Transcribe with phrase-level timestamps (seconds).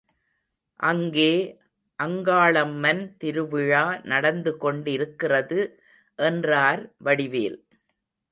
[0.79, 1.33] அங்கே
[1.99, 5.59] அங்காளம்மன் திருவிழா நடந்துகொண்டிருக்கிறது
[6.19, 7.59] என்றார் வடிவேல்.